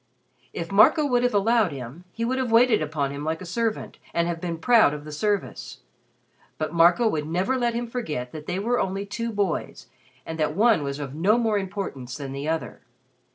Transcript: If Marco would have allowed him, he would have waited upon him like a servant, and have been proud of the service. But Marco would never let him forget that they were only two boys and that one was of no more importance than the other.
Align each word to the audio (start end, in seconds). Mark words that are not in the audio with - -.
If 0.51 0.71
Marco 0.71 1.05
would 1.05 1.21
have 1.21 1.35
allowed 1.35 1.71
him, 1.71 2.05
he 2.11 2.25
would 2.25 2.39
have 2.39 2.51
waited 2.51 2.81
upon 2.81 3.11
him 3.11 3.23
like 3.23 3.39
a 3.39 3.45
servant, 3.45 3.99
and 4.15 4.27
have 4.27 4.41
been 4.41 4.57
proud 4.57 4.95
of 4.95 5.05
the 5.05 5.11
service. 5.11 5.81
But 6.57 6.73
Marco 6.73 7.07
would 7.07 7.27
never 7.27 7.55
let 7.55 7.75
him 7.75 7.85
forget 7.85 8.31
that 8.31 8.47
they 8.47 8.57
were 8.57 8.79
only 8.79 9.05
two 9.05 9.31
boys 9.31 9.89
and 10.25 10.39
that 10.39 10.55
one 10.55 10.81
was 10.81 10.97
of 10.97 11.13
no 11.13 11.37
more 11.37 11.59
importance 11.59 12.17
than 12.17 12.31
the 12.31 12.49
other. 12.49 12.81